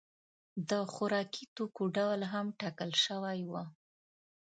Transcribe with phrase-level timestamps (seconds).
[0.69, 3.53] د خوراکي توکو ډول هم ټاکل شوی و.